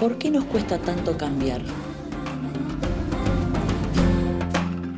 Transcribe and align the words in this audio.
¿Por 0.00 0.16
qué 0.16 0.30
nos 0.30 0.46
cuesta 0.46 0.78
tanto 0.78 1.18
cambiar? 1.18 1.60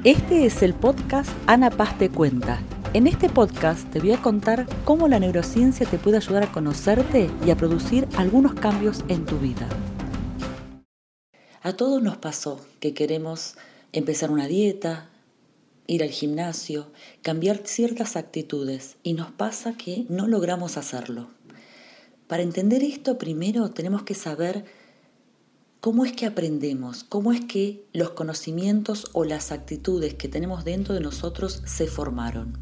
Este 0.04 0.46
es 0.46 0.62
el 0.62 0.74
podcast 0.74 1.28
Ana 1.48 1.70
Paz 1.70 1.98
te 1.98 2.08
cuenta. 2.08 2.62
En 2.94 3.08
este 3.08 3.28
podcast 3.28 3.90
te 3.90 3.98
voy 3.98 4.12
a 4.12 4.22
contar 4.22 4.64
cómo 4.84 5.08
la 5.08 5.18
neurociencia 5.18 5.90
te 5.90 5.98
puede 5.98 6.18
ayudar 6.18 6.44
a 6.44 6.52
conocerte 6.52 7.28
y 7.44 7.50
a 7.50 7.56
producir 7.56 8.06
algunos 8.16 8.54
cambios 8.54 9.02
en 9.08 9.26
tu 9.26 9.38
vida. 9.38 9.68
A 11.62 11.72
todos 11.72 12.00
nos 12.00 12.18
pasó 12.18 12.64
que 12.78 12.94
queremos 12.94 13.56
empezar 13.90 14.30
una 14.30 14.46
dieta, 14.46 15.10
ir 15.88 16.04
al 16.04 16.10
gimnasio, 16.10 16.92
cambiar 17.22 17.62
ciertas 17.64 18.14
actitudes 18.14 18.98
y 19.02 19.14
nos 19.14 19.32
pasa 19.32 19.72
que 19.72 20.06
no 20.08 20.28
logramos 20.28 20.76
hacerlo. 20.76 21.26
Para 22.28 22.44
entender 22.44 22.84
esto 22.84 23.18
primero 23.18 23.68
tenemos 23.70 24.04
que 24.04 24.14
saber 24.14 24.64
cómo 25.82 26.04
es 26.04 26.12
que 26.12 26.26
aprendemos, 26.26 27.02
cómo 27.02 27.32
es 27.32 27.40
que 27.40 27.84
los 27.92 28.10
conocimientos 28.10 29.08
o 29.14 29.24
las 29.24 29.50
actitudes 29.50 30.14
que 30.14 30.28
tenemos 30.28 30.64
dentro 30.64 30.94
de 30.94 31.00
nosotros 31.00 31.60
se 31.66 31.88
formaron. 31.88 32.56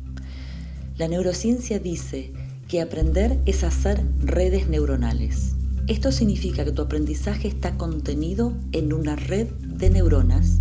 La 0.97 1.07
neurociencia 1.07 1.79
dice 1.79 2.33
que 2.67 2.80
aprender 2.80 3.39
es 3.45 3.63
hacer 3.63 4.03
redes 4.21 4.71
neuronales. 4.71 5.55
Esto 5.87 6.13
significa 6.13 6.65
que 6.65 6.73
tu 6.73 6.80
aprendizaje 6.80 7.47
está 7.47 7.77
contenido 7.77 8.55
en 8.73 8.95
una 8.95 9.17
red 9.17 9.49
de 9.66 9.91
neuronas 9.91 10.61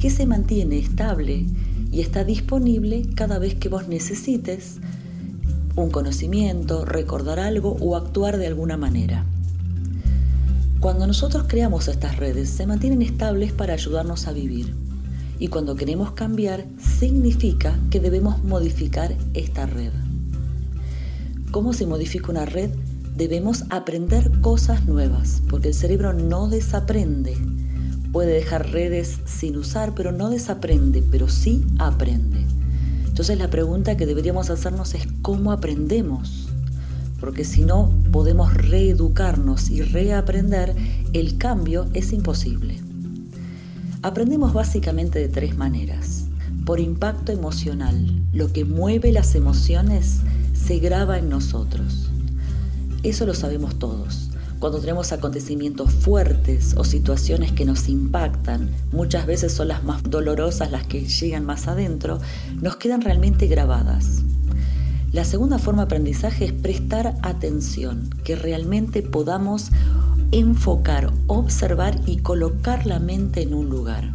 que 0.00 0.10
se 0.10 0.26
mantiene 0.26 0.78
estable 0.78 1.44
y 1.90 2.02
está 2.02 2.22
disponible 2.22 3.02
cada 3.16 3.40
vez 3.40 3.56
que 3.56 3.68
vos 3.68 3.88
necesites 3.88 4.76
un 5.74 5.90
conocimiento, 5.90 6.84
recordar 6.84 7.40
algo 7.40 7.76
o 7.80 7.96
actuar 7.96 8.38
de 8.38 8.46
alguna 8.46 8.76
manera. 8.76 9.26
Cuando 10.80 11.06
nosotros 11.06 11.44
creamos 11.46 11.88
estas 11.88 12.16
redes, 12.16 12.48
se 12.48 12.66
mantienen 12.66 13.02
estables 13.02 13.52
para 13.52 13.74
ayudarnos 13.74 14.26
a 14.26 14.32
vivir. 14.32 14.74
Y 15.38 15.48
cuando 15.48 15.76
queremos 15.76 16.12
cambiar, 16.12 16.64
significa 16.78 17.78
que 17.90 18.00
debemos 18.00 18.42
modificar 18.44 19.14
esta 19.34 19.66
red. 19.66 19.92
¿Cómo 21.50 21.74
se 21.74 21.86
modifica 21.86 22.30
una 22.30 22.46
red? 22.46 22.70
Debemos 23.14 23.64
aprender 23.68 24.40
cosas 24.40 24.86
nuevas, 24.86 25.42
porque 25.50 25.68
el 25.68 25.74
cerebro 25.74 26.14
no 26.14 26.48
desaprende, 26.48 27.36
puede 28.10 28.32
dejar 28.32 28.70
redes 28.70 29.18
sin 29.26 29.56
usar, 29.56 29.94
pero 29.94 30.12
no 30.12 30.30
desaprende, 30.30 31.02
pero 31.02 31.28
sí 31.28 31.66
aprende. 31.78 32.46
Entonces 33.06 33.36
la 33.36 33.50
pregunta 33.50 33.98
que 33.98 34.06
deberíamos 34.06 34.48
hacernos 34.48 34.94
es 34.94 35.06
cómo 35.20 35.52
aprendemos. 35.52 36.49
Porque 37.20 37.44
si 37.44 37.62
no 37.62 37.92
podemos 38.10 38.54
reeducarnos 38.54 39.70
y 39.70 39.82
reaprender, 39.82 40.74
el 41.12 41.38
cambio 41.38 41.86
es 41.92 42.12
imposible. 42.12 42.78
Aprendemos 44.02 44.54
básicamente 44.54 45.18
de 45.18 45.28
tres 45.28 45.56
maneras. 45.56 46.24
Por 46.64 46.80
impacto 46.80 47.32
emocional, 47.32 48.22
lo 48.32 48.52
que 48.52 48.64
mueve 48.64 49.12
las 49.12 49.34
emociones 49.34 50.20
se 50.54 50.78
graba 50.78 51.18
en 51.18 51.28
nosotros. 51.28 52.10
Eso 53.02 53.26
lo 53.26 53.34
sabemos 53.34 53.78
todos. 53.78 54.30
Cuando 54.58 54.78
tenemos 54.78 55.10
acontecimientos 55.12 55.90
fuertes 55.90 56.74
o 56.76 56.84
situaciones 56.84 57.50
que 57.52 57.64
nos 57.64 57.88
impactan, 57.88 58.70
muchas 58.92 59.24
veces 59.26 59.52
son 59.52 59.68
las 59.68 59.84
más 59.84 60.02
dolorosas 60.02 60.70
las 60.70 60.86
que 60.86 61.06
llegan 61.06 61.46
más 61.46 61.66
adentro, 61.66 62.20
nos 62.60 62.76
quedan 62.76 63.00
realmente 63.00 63.46
grabadas. 63.46 64.22
La 65.12 65.24
segunda 65.24 65.58
forma 65.58 65.82
de 65.82 65.86
aprendizaje 65.86 66.44
es 66.44 66.52
prestar 66.52 67.16
atención, 67.22 68.10
que 68.22 68.36
realmente 68.36 69.02
podamos 69.02 69.72
enfocar, 70.30 71.12
observar 71.26 72.00
y 72.06 72.18
colocar 72.18 72.86
la 72.86 73.00
mente 73.00 73.42
en 73.42 73.54
un 73.54 73.68
lugar. 73.68 74.12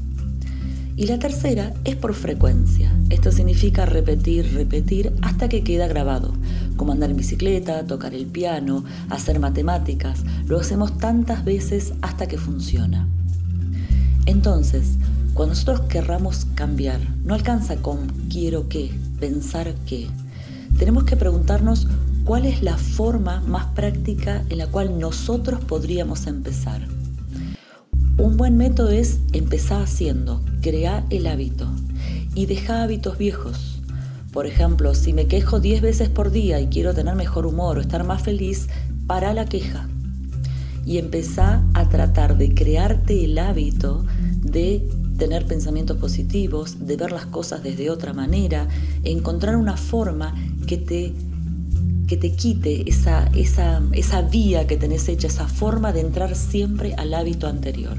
Y 0.96 1.08
la 1.08 1.20
tercera 1.20 1.74
es 1.84 1.98
por 1.98 2.14
frecuencia. 2.14 2.96
Esto 3.10 3.34
significa 3.34 3.86
repetir, 3.86 4.54
repetir 4.54 5.12
hasta 5.22 5.50
que 5.50 5.66
queda 5.66 5.88
grabado. 5.88 6.34
Como 6.78 6.94
andar 6.94 7.10
en 7.10 7.18
bicicleta, 7.18 7.86
tocar 7.86 8.14
el 8.14 8.28
piano, 8.28 8.86
hacer 9.10 9.42
matemáticas. 9.42 10.24
Lo 10.48 10.58
hacemos 10.58 10.98
tantas 10.98 11.44
veces 11.44 11.92
hasta 12.02 12.28
que 12.28 12.38
funciona. 12.38 13.06
Entonces, 14.26 14.94
cuando 15.34 15.56
nosotros 15.56 15.82
querramos 15.90 16.46
cambiar, 16.56 17.02
no 17.26 17.34
alcanza 17.34 17.76
con 17.76 18.08
quiero 18.30 18.70
qué, 18.70 18.98
pensar 19.20 19.76
qué. 19.86 20.08
Tenemos 20.78 21.06
que 21.06 21.16
preguntarnos 21.16 21.88
cuál 22.26 22.46
es 22.46 22.62
la 22.62 22.78
forma 22.78 23.42
más 23.42 23.68
práctica 23.68 24.44
en 24.50 24.58
la 24.58 24.68
cual 24.68 25.00
nosotros 25.00 25.64
podríamos 25.64 26.28
empezar. 26.28 26.82
Un 28.18 28.36
buen 28.38 28.58
método 28.58 28.90
es 28.90 29.20
empezar 29.34 29.82
haciendo, 29.82 30.42
crear 30.62 31.06
el 31.10 31.28
hábito 31.28 31.70
y 32.34 32.46
dejar 32.46 32.82
hábitos 32.82 33.18
viejos. 33.18 33.82
Por 34.34 34.48
ejemplo, 34.48 34.94
si 34.96 35.14
me 35.14 35.28
quejo 35.28 35.60
10 35.60 35.82
veces 35.82 36.10
por 36.10 36.32
día 36.32 36.60
y 36.60 36.68
quiero 36.68 36.94
tener 36.94 37.16
mejor 37.16 37.46
humor 37.46 37.78
o 37.78 37.82
estar 37.82 38.04
más 38.04 38.22
feliz, 38.22 38.68
para 39.08 39.34
la 39.34 39.46
queja 39.46 39.88
y 40.86 40.98
empezar 40.98 41.62
a 41.74 41.90
tratar 41.90 42.38
de 42.38 42.54
crearte 42.54 43.24
el 43.24 43.38
hábito 43.38 44.06
de 44.42 44.88
tener 45.18 45.46
pensamientos 45.46 45.98
positivos, 45.98 46.86
de 46.86 46.98
ver 46.98 47.12
las 47.12 47.26
cosas 47.26 47.64
desde 47.64 47.90
otra 47.90 48.14
manera, 48.14 48.68
encontrar 49.04 49.56
una 49.56 49.78
forma 49.78 50.36
que 50.66 50.78
te 50.78 51.14
que 52.08 52.18
te 52.18 52.34
quite 52.34 52.88
esa, 52.88 53.28
esa, 53.34 53.82
esa 53.94 54.22
vía 54.22 54.68
que 54.68 54.78
tenés 54.78 55.10
hecha, 55.10 55.28
esa 55.28 55.48
forma 55.48 55.92
de 55.92 56.02
entrar 56.02 56.36
siempre 56.36 56.94
al 56.96 57.14
hábito 57.14 57.48
anterior. 57.48 57.98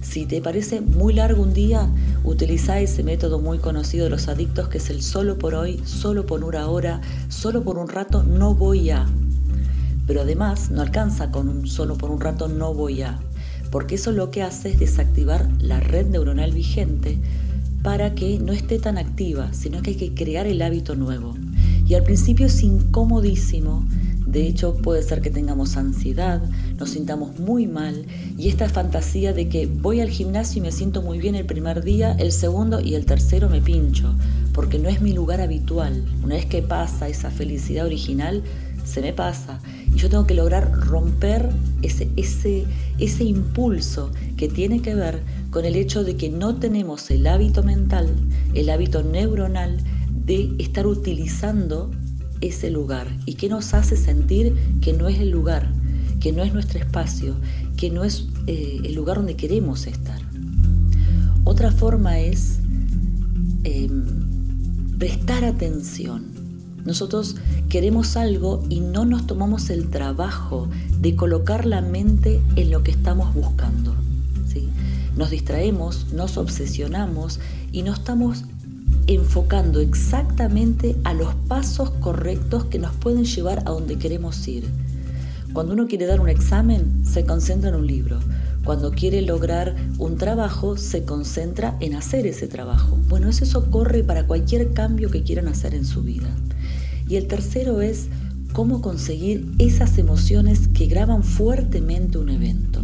Si 0.00 0.26
te 0.26 0.42
parece 0.42 0.80
muy 0.80 1.14
largo 1.14 1.42
un 1.42 1.54
día, 1.54 1.88
utiliza 2.24 2.80
ese 2.80 3.04
método 3.04 3.38
muy 3.38 3.58
conocido 3.58 4.04
de 4.04 4.10
los 4.10 4.26
adictos 4.26 4.68
que 4.68 4.78
es 4.78 4.90
el 4.90 5.02
solo 5.02 5.38
por 5.38 5.54
hoy, 5.54 5.80
solo 5.84 6.26
por 6.26 6.42
una 6.42 6.66
hora, 6.66 7.00
solo 7.28 7.62
por 7.62 7.78
un 7.78 7.88
rato, 7.88 8.24
no 8.24 8.54
voy 8.54 8.90
a. 8.90 9.06
Pero 10.06 10.22
además 10.22 10.70
no 10.70 10.82
alcanza 10.82 11.30
con 11.30 11.48
un 11.48 11.68
solo 11.68 11.96
por 11.96 12.10
un 12.10 12.20
rato, 12.20 12.48
no 12.48 12.74
voy 12.74 13.02
a. 13.02 13.20
Porque 13.70 13.94
eso 13.94 14.10
lo 14.10 14.32
que 14.32 14.42
hace 14.42 14.70
es 14.70 14.80
desactivar 14.80 15.48
la 15.60 15.78
red 15.78 16.06
neuronal 16.06 16.50
vigente 16.50 17.20
para 17.82 18.14
que 18.14 18.38
no 18.38 18.52
esté 18.52 18.78
tan 18.78 18.98
activa, 18.98 19.52
sino 19.52 19.82
que 19.82 19.90
hay 19.90 19.96
que 19.96 20.14
crear 20.14 20.46
el 20.46 20.62
hábito 20.62 20.96
nuevo. 20.96 21.36
Y 21.86 21.94
al 21.94 22.04
principio 22.04 22.46
es 22.46 22.62
incomodísimo, 22.62 23.84
de 24.26 24.46
hecho 24.46 24.76
puede 24.76 25.02
ser 25.02 25.20
que 25.20 25.30
tengamos 25.30 25.76
ansiedad, 25.76 26.40
nos 26.78 26.90
sintamos 26.90 27.38
muy 27.38 27.66
mal 27.66 28.06
y 28.38 28.48
esta 28.48 28.68
fantasía 28.68 29.32
de 29.32 29.48
que 29.48 29.66
voy 29.66 30.00
al 30.00 30.08
gimnasio 30.08 30.60
y 30.60 30.62
me 30.62 30.72
siento 30.72 31.02
muy 31.02 31.18
bien 31.18 31.34
el 31.34 31.44
primer 31.44 31.82
día, 31.82 32.12
el 32.18 32.32
segundo 32.32 32.80
y 32.80 32.94
el 32.94 33.04
tercero 33.04 33.50
me 33.50 33.60
pincho, 33.60 34.14
porque 34.54 34.78
no 34.78 34.88
es 34.88 35.02
mi 35.02 35.12
lugar 35.12 35.40
habitual. 35.40 36.04
Una 36.24 36.36
vez 36.36 36.46
que 36.46 36.62
pasa 36.62 37.08
esa 37.08 37.30
felicidad 37.30 37.84
original, 37.84 38.42
se 38.84 39.02
me 39.02 39.12
pasa 39.12 39.60
y 39.92 39.96
yo 39.96 40.08
tengo 40.08 40.26
que 40.26 40.34
lograr 40.34 40.72
romper 40.72 41.50
ese, 41.82 42.08
ese, 42.16 42.64
ese 42.98 43.24
impulso 43.24 44.12
que 44.36 44.48
tiene 44.48 44.80
que 44.80 44.94
ver 44.94 45.20
con 45.50 45.64
el 45.64 45.76
hecho 45.76 46.04
de 46.04 46.16
que 46.16 46.30
no 46.30 46.56
tenemos 46.56 47.10
el 47.10 47.26
hábito 47.26 47.62
mental, 47.62 48.08
el 48.54 48.70
hábito 48.70 49.02
neuronal 49.02 49.78
de 50.24 50.54
estar 50.58 50.86
utilizando 50.86 51.90
ese 52.40 52.70
lugar 52.70 53.08
y 53.24 53.34
que 53.34 53.48
nos 53.48 53.72
hace 53.74 53.96
sentir 53.96 54.54
que 54.80 54.92
no 54.92 55.08
es 55.08 55.20
el 55.20 55.30
lugar, 55.30 55.72
que 56.20 56.32
no 56.32 56.42
es 56.42 56.52
nuestro 56.52 56.78
espacio, 56.78 57.36
que 57.76 57.90
no 57.90 58.04
es 58.04 58.26
eh, 58.46 58.80
el 58.84 58.94
lugar 58.94 59.16
donde 59.16 59.36
queremos 59.36 59.86
estar. 59.86 60.20
Otra 61.44 61.70
forma 61.72 62.18
es 62.18 62.58
em, 63.64 64.98
prestar 64.98 65.44
atención. 65.44 66.26
Nosotros 66.84 67.36
queremos 67.68 68.16
algo 68.16 68.64
y 68.68 68.80
no 68.80 69.04
nos 69.04 69.26
tomamos 69.26 69.70
el 69.70 69.88
trabajo 69.88 70.68
de 71.00 71.14
colocar 71.14 71.64
la 71.64 71.80
mente 71.80 72.40
en 72.56 72.70
lo 72.70 72.82
que 72.82 72.90
estamos 72.90 73.34
buscando. 73.34 73.94
¿sí? 74.46 74.68
Nos 75.16 75.30
distraemos, 75.30 76.12
nos 76.12 76.36
obsesionamos 76.36 77.40
y 77.70 77.82
no 77.82 77.92
estamos 77.92 78.44
enfocando 79.06 79.80
exactamente 79.80 80.96
a 81.04 81.14
los 81.14 81.34
pasos 81.34 81.90
correctos 81.90 82.64
que 82.66 82.78
nos 82.78 82.94
pueden 82.94 83.24
llevar 83.24 83.60
a 83.60 83.70
donde 83.70 83.98
queremos 83.98 84.46
ir. 84.48 84.68
Cuando 85.52 85.74
uno 85.74 85.86
quiere 85.86 86.06
dar 86.06 86.20
un 86.20 86.28
examen, 86.28 87.04
se 87.04 87.24
concentra 87.26 87.68
en 87.68 87.74
un 87.74 87.86
libro. 87.86 88.20
Cuando 88.64 88.92
quiere 88.92 89.22
lograr 89.22 89.74
un 89.98 90.16
trabajo, 90.16 90.76
se 90.76 91.04
concentra 91.04 91.76
en 91.80 91.94
hacer 91.94 92.26
ese 92.26 92.46
trabajo. 92.46 92.98
Bueno, 93.08 93.28
eso, 93.28 93.70
corre 93.70 94.04
para 94.04 94.26
cualquier 94.26 94.72
cambio 94.72 95.10
que 95.10 95.24
quieran 95.24 95.48
hacer 95.48 95.74
en 95.74 95.84
su 95.84 96.02
vida. 96.02 96.28
Y 97.08 97.16
el 97.16 97.26
tercero 97.26 97.82
es 97.82 98.06
cómo 98.52 98.80
conseguir 98.80 99.50
esas 99.58 99.98
emociones 99.98 100.68
que 100.68 100.86
graban 100.86 101.22
fuertemente 101.22 102.18
un 102.18 102.30
evento. 102.30 102.80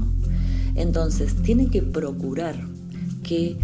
Entonces, 0.74 1.36
tienen 1.36 1.70
que 1.70 1.82
procurar 1.82 2.56
que 3.22 3.56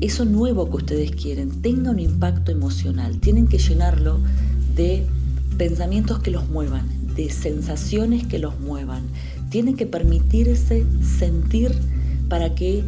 eso 0.00 0.24
nuevo 0.24 0.70
que 0.70 0.76
ustedes 0.76 1.10
quieren 1.12 1.62
tenga 1.62 1.90
un 1.90 1.98
impacto 1.98 2.52
emocional. 2.52 3.18
Tienen 3.18 3.46
que 3.46 3.58
llenarlo 3.58 4.20
de 4.74 5.06
pensamientos 5.56 6.20
que 6.20 6.30
los 6.30 6.48
muevan, 6.48 6.86
de 7.14 7.30
sensaciones 7.30 8.26
que 8.26 8.38
los 8.38 8.58
muevan. 8.60 9.02
Tienen 9.50 9.76
que 9.76 9.86
permitirse 9.86 10.84
sentir 11.02 11.72
para 12.28 12.54
que 12.54 12.84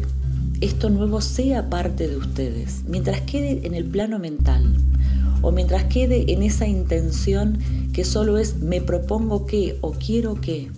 esto 0.61 0.89
nuevo 0.89 1.21
sea 1.21 1.69
parte 1.69 2.07
de 2.07 2.17
ustedes. 2.17 2.83
Mientras 2.87 3.21
quede 3.21 3.65
en 3.65 3.73
el 3.73 3.85
plano 3.85 4.19
mental 4.19 4.77
o 5.41 5.51
mientras 5.51 5.85
quede 5.85 6.31
en 6.31 6.43
esa 6.43 6.67
intención 6.67 7.57
que 7.93 8.05
solo 8.05 8.37
es 8.37 8.57
me 8.57 8.79
propongo 8.79 9.45
que 9.45 9.77
o 9.81 9.91
quiero 9.91 10.39
que, 10.39 10.69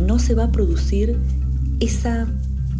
no 0.00 0.18
se 0.18 0.34
va 0.34 0.44
a 0.44 0.52
producir 0.52 1.18
esa, 1.78 2.26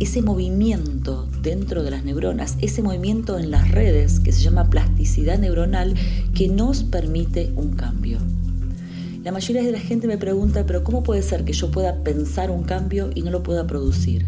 ese 0.01 0.23
movimiento 0.23 1.29
dentro 1.43 1.83
de 1.83 1.91
las 1.91 2.05
neuronas, 2.05 2.57
ese 2.61 2.83
movimiento 2.83 3.39
en 3.39 3.51
las 3.51 3.71
redes 3.71 4.19
que 4.19 4.33
se 4.33 4.41
llama 4.41 4.71
plasticidad 4.71 5.39
neuronal 5.39 5.95
que 6.35 6.49
nos 6.49 6.83
permite 6.83 7.53
un 7.55 7.77
cambio. 7.77 8.19
La 9.23 9.31
mayoría 9.31 9.63
de 9.63 9.73
la 9.73 9.79
gente 9.79 10.07
me 10.07 10.17
pregunta, 10.17 10.65
pero 10.65 10.83
¿cómo 10.83 11.03
puede 11.03 11.21
ser 11.21 11.45
que 11.45 11.53
yo 11.53 11.71
pueda 11.71 12.03
pensar 12.03 12.51
un 12.51 12.63
cambio 12.63 13.11
y 13.15 13.21
no 13.21 13.31
lo 13.31 13.43
pueda 13.43 13.67
producir? 13.67 14.27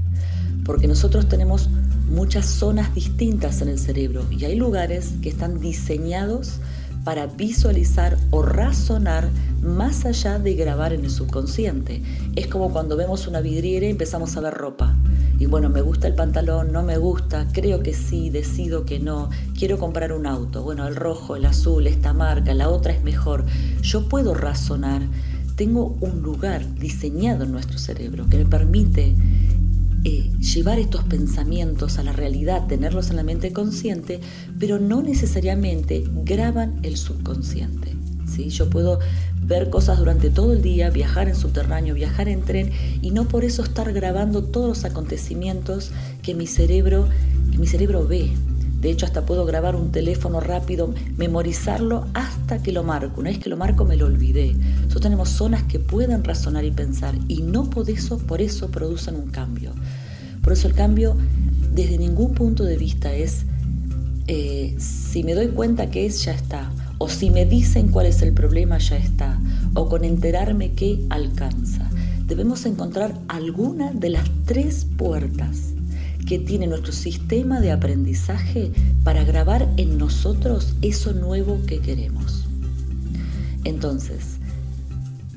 Porque 0.64 0.86
nosotros 0.86 1.28
tenemos 1.30 1.70
muchas 2.10 2.44
zonas 2.44 2.94
distintas 2.94 3.62
en 3.62 3.69
el 3.69 3.78
cerebro 3.78 4.26
y 4.30 4.44
hay 4.44 4.56
lugares 4.56 5.14
que 5.22 5.30
están 5.30 5.58
diseñados 5.58 6.60
para 7.04 7.26
visualizar 7.26 8.16
o 8.31 8.43
razonar 8.43 9.28
más 9.62 10.04
allá 10.04 10.38
de 10.38 10.54
grabar 10.54 10.93
en 10.93 11.04
el 11.04 11.10
subconsciente. 11.10 12.02
Es 12.37 12.46
como 12.46 12.72
cuando 12.72 12.96
vemos 12.96 13.26
una 13.26 13.40
vidriera 13.40 13.87
y 13.87 13.90
empezamos 13.90 14.37
a 14.37 14.40
ver 14.40 14.54
ropa. 14.54 14.96
Y 15.38 15.46
bueno, 15.46 15.69
me 15.69 15.81
gusta 15.81 16.06
el 16.06 16.14
pantalón, 16.14 16.72
no 16.72 16.82
me 16.82 16.99
gusta, 16.99 17.49
creo 17.52 17.82
que 17.82 17.94
sí, 17.94 18.31
decido 18.31 18.84
que 18.84 19.00
no, 19.00 19.31
quiero 19.58 19.78
comprar 19.78 20.12
un 20.12 20.26
auto. 20.26 20.62
Bueno, 20.62 20.87
el 20.87 20.94
rojo, 20.94 21.37
el 21.37 21.46
azul, 21.46 21.87
esta 21.87 22.12
marca, 22.12 22.54
la 22.54 22.69
otra 22.69 22.93
es 22.93 23.02
mejor. 23.02 23.44
Yo 23.82 24.08
puedo 24.08 24.34
razonar. 24.34 25.02
Tengo 25.56 25.96
un 26.00 26.22
lugar 26.22 26.75
diseñado 26.76 27.44
en 27.44 27.52
nuestro 27.52 27.78
cerebro 27.78 28.26
que 28.28 28.38
me 28.38 28.46
permite 28.46 29.14
eh, 30.04 30.31
llevar 30.38 30.78
estos 30.78 31.04
pensamientos 31.04 31.99
a 31.99 32.02
la 32.02 32.12
realidad, 32.12 32.66
tenerlos 32.66 33.10
en 33.10 33.16
la 33.16 33.22
mente 33.22 33.52
consciente, 33.52 34.20
pero 34.58 34.78
no 34.78 35.00
necesariamente 35.02 36.04
graban 36.25 36.81
el 36.82 36.96
subconsciente. 36.96 37.94
¿sí? 38.26 38.49
Yo 38.49 38.69
puedo 38.69 38.99
ver 39.44 39.70
cosas 39.70 39.99
durante 39.99 40.31
todo 40.31 40.52
el 40.52 40.62
día, 40.62 40.90
viajar 40.90 41.28
en 41.28 41.37
subterráneo, 41.37 41.94
viajar 41.94 42.28
en 42.28 42.43
tren 42.43 42.70
y 43.00 43.10
no 43.10 43.28
por 43.28 43.44
eso 43.44 43.62
estar 43.62 43.93
grabando 43.93 44.43
todos 44.43 44.69
los 44.69 44.84
acontecimientos 44.84 45.90
que 46.22 46.34
mi 46.34 46.46
cerebro, 46.46 47.08
que 47.50 47.58
mi 47.58 47.66
cerebro 47.66 48.06
ve. 48.06 48.31
De 48.82 48.90
hecho, 48.90 49.06
hasta 49.06 49.25
puedo 49.25 49.46
grabar 49.46 49.76
un 49.76 49.93
teléfono 49.93 50.40
rápido, 50.40 50.93
memorizarlo 51.17 52.05
hasta 52.14 52.61
que 52.64 52.73
lo 52.73 52.82
marco. 52.82 53.20
Una 53.20 53.31
vez 53.31 53.38
que 53.38 53.49
lo 53.49 53.56
marco, 53.56 53.84
me 53.84 53.96
lo 53.96 54.06
olvidé. 54.06 54.55
Nosotros 54.55 55.02
tenemos 55.02 55.29
zonas 55.29 55.62
que 55.62 55.79
pueden 55.79 56.25
razonar 56.25 56.64
y 56.64 56.73
pensar 56.73 57.14
y 57.29 57.43
no 57.43 57.70
por 57.70 57.88
eso, 57.88 58.19
producen 58.73 59.14
un 59.14 59.31
cambio. 59.31 59.70
Por 60.43 60.52
eso 60.55 60.67
el 60.67 60.75
cambio, 60.75 61.17
desde 61.73 61.96
ningún 61.96 62.34
punto 62.34 62.64
de 62.64 62.76
vista, 62.76 63.14
es 63.14 63.44
eh, 64.26 64.75
si 64.79 65.23
me 65.23 65.34
doy 65.34 65.49
cuenta 65.49 65.88
que 65.88 66.05
es, 66.05 66.25
ya 66.25 66.32
está. 66.32 66.73
O 66.99 67.08
si 67.08 67.31
me 67.31 67.46
dicen 67.46 67.87
cuál 67.87 68.06
es 68.06 68.20
el 68.20 68.32
problema, 68.32 68.79
ya 68.79 68.96
está. 68.96 69.38
O 69.75 69.88
con 69.88 70.02
enterarme 70.02 70.73
que 70.73 71.05
alcanza. 71.08 71.88
Debemos 72.26 72.67
encontrar 72.67 73.14
alguna 73.29 73.93
de 73.93 74.11
las 74.11 74.29
tres 74.44 74.87
puertas 74.96 75.73
que 76.26 76.38
tiene 76.38 76.66
nuestro 76.66 76.92
sistema 76.92 77.60
de 77.60 77.72
aprendizaje 77.72 78.72
para 79.04 79.24
grabar 79.24 79.69
en 79.76 79.98
nosotros 79.98 80.74
eso 80.82 81.12
nuevo 81.12 81.60
que 81.66 81.80
queremos. 81.80 82.44
Entonces, 83.64 84.38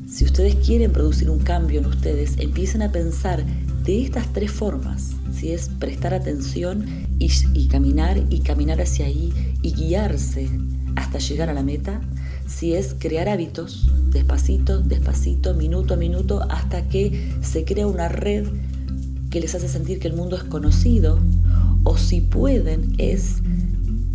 si 0.09 0.23
ustedes 0.23 0.55
quieren 0.55 0.91
producir 0.91 1.29
un 1.29 1.39
cambio 1.39 1.79
en 1.79 1.87
ustedes, 1.87 2.35
empiecen 2.37 2.81
a 2.81 2.91
pensar 2.91 3.43
de 3.83 4.01
estas 4.01 4.31
tres 4.33 4.51
formas, 4.51 5.11
si 5.33 5.51
es 5.51 5.69
prestar 5.69 6.13
atención 6.13 6.85
y, 7.19 7.29
y, 7.53 7.67
caminar 7.67 8.23
y 8.29 8.39
caminar 8.39 8.81
hacia 8.81 9.05
ahí 9.05 9.33
y 9.61 9.73
guiarse 9.73 10.49
hasta 10.95 11.19
llegar 11.19 11.49
a 11.49 11.53
la 11.53 11.63
meta, 11.63 12.01
si 12.47 12.73
es 12.73 12.95
crear 12.97 13.27
hábitos 13.27 13.91
despacito, 14.11 14.79
despacito, 14.79 15.53
minuto 15.53 15.95
a 15.95 15.97
minuto, 15.97 16.41
hasta 16.49 16.87
que 16.87 17.33
se 17.41 17.65
crea 17.65 17.85
una 17.85 18.07
red 18.07 18.45
que 19.35 19.41
les 19.41 19.53
hace 19.53 19.67
sentir 19.67 19.99
que 19.99 20.07
el 20.07 20.13
mundo 20.13 20.37
es 20.37 20.45
conocido, 20.45 21.19
o 21.83 21.97
si 21.97 22.21
pueden 22.21 22.95
es 22.97 23.41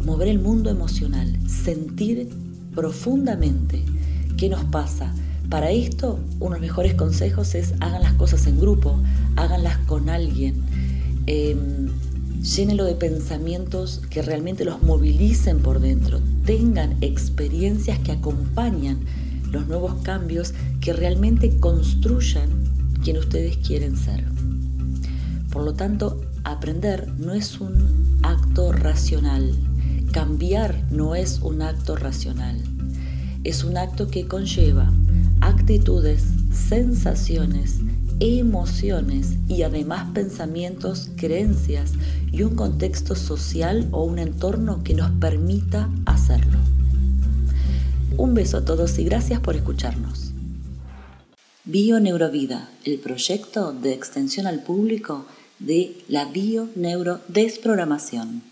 mover 0.03 0.29
el 0.29 0.39
mundo 0.39 0.71
emocional, 0.71 1.37
sentir 1.47 2.31
profundamente 2.75 3.85
qué 4.39 4.49
nos 4.49 4.65
pasa. 4.65 5.13
Para 5.51 5.73
esto, 5.73 6.19
uno 6.39 6.55
de 6.55 6.61
los 6.61 6.61
mejores 6.63 6.95
consejos 6.95 7.55
es 7.55 7.75
hagan 7.81 8.01
las 8.01 8.15
cosas 8.15 8.47
en 8.47 8.59
grupo, 8.59 8.99
háganlas 9.37 9.77
con 9.81 10.09
alguien, 10.09 10.63
eh, 11.27 11.55
llénenlo 12.41 12.87
de 12.87 12.95
pensamientos 12.95 14.01
que 14.09 14.23
realmente 14.23 14.65
los 14.65 14.83
movilicen 14.83 15.59
por 15.59 15.81
dentro, 15.81 16.19
tengan 16.47 16.97
experiencias 17.03 17.99
que 17.99 18.13
acompañan 18.13 19.01
los 19.53 19.67
nuevos 19.69 19.97
cambios, 20.03 20.55
que 20.81 20.95
realmente 20.95 21.59
construyan 21.59 22.49
quien 23.05 23.19
ustedes 23.19 23.59
quieren 23.59 23.99
ser. 23.99 24.25
Por 25.51 25.65
lo 25.65 25.75
tanto, 25.75 26.21
aprender 26.45 27.09
no 27.19 27.35
es 27.35 27.61
un 27.61 28.19
acto 28.23 28.73
racional. 28.73 29.53
Cambiar 30.13 30.85
no 30.91 31.15
es 31.15 31.41
un 31.41 31.63
acto 31.63 31.97
racional. 31.97 32.61
Es 33.43 33.65
un 33.65 33.77
acto 33.77 34.09
que 34.09 34.27
conlleva 34.27 34.93
actitudes, 35.41 36.25
sensaciones, 36.53 37.81
emociones 38.21 39.37
y 39.49 39.63
además 39.63 40.11
pensamientos, 40.13 41.11
creencias 41.17 41.93
y 42.31 42.43
un 42.43 42.55
contexto 42.55 43.17
social 43.17 43.89
o 43.91 44.05
un 44.05 44.19
entorno 44.19 44.85
que 44.85 44.95
nos 44.95 45.11
permita 45.13 45.89
hacerlo. 46.05 46.59
Un 48.17 48.35
beso 48.35 48.59
a 48.59 48.65
todos 48.65 48.99
y 48.99 49.05
gracias 49.05 49.41
por 49.41 49.57
escucharnos. 49.57 50.33
Bio 51.65 52.01
Neurovida, 52.01 52.69
el 52.85 52.99
proyecto 52.99 53.73
de 53.73 53.95
extensión 53.95 54.47
al 54.47 54.63
público 54.63 55.25
de 55.61 55.97
la 56.09 56.27
bio-neurodesprogramación. 56.27 58.50